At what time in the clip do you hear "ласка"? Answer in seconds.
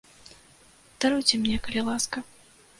1.93-2.29